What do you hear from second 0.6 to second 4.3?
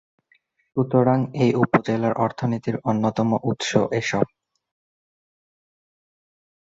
সুতরাং, এ উপজেলার অর্থনীতির অন্যতম উৎস এসব।